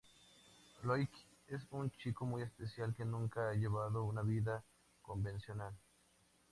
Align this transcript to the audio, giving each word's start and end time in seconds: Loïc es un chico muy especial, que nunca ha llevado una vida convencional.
Loïc 0.91 1.19
es 1.57 1.67
un 1.79 1.91
chico 1.91 2.25
muy 2.25 2.41
especial, 2.41 2.95
que 2.95 3.05
nunca 3.05 3.49
ha 3.49 3.53
llevado 3.53 4.03
una 4.05 4.23
vida 4.23 4.63
convencional. 5.03 5.75